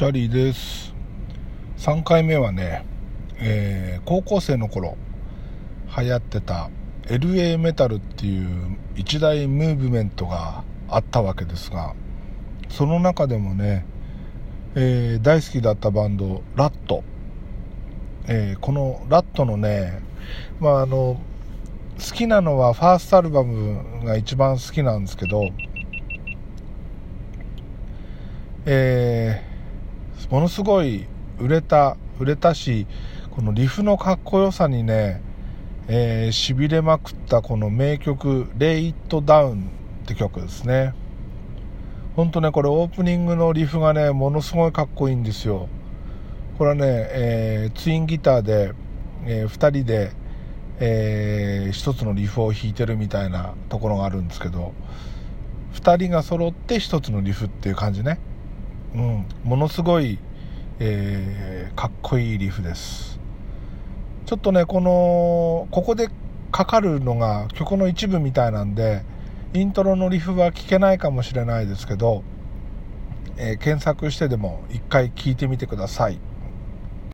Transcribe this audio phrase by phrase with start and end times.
[0.00, 0.94] チャリです。
[1.76, 2.86] 3回目はね、
[3.36, 4.96] えー、高校生の頃
[5.94, 6.70] 流行ってた
[7.04, 11.94] LA メタルっていう一大ムーブメントがあったわけですが
[12.70, 13.84] その中でもね、
[14.74, 17.04] えー、大好きだったバンドラット、
[18.26, 20.00] えー、このラットのね
[20.60, 21.20] まああの
[21.98, 25.50] 好きなのはファーストアルバムが一番好きなんですけど
[28.64, 29.49] え、
[30.30, 31.06] ものすごい
[31.38, 32.86] 売れた売れたし
[33.30, 35.22] このリフのかっこよさにね
[35.92, 39.70] えー、痺れまくったこの名曲「レイ・イット・ダウン」
[40.04, 40.94] って曲ですね。
[42.14, 45.68] ほんとねこれオープニングのリフがねものすごいかっこいいんですよ。
[46.58, 48.72] これはね、えー、ツインギターで、
[49.24, 50.12] えー、2人で、
[50.78, 54.72] えー、1つのリフを弾いてるみたいなところがあるんですけど
[55.74, 58.20] 2人が揃って1つのリフっていう感じね。
[58.94, 59.26] うん。
[59.44, 60.18] ものすごい、
[60.78, 63.20] えー、かっこいいリフです。
[64.26, 66.08] ちょっとねこのここで
[66.52, 69.02] かかるのが曲の一部みたいなんで
[69.54, 72.22] イントロのリフは聞けないかもしれないですけど、
[73.36, 76.18] えー、検索してでも一回聴いてみてください。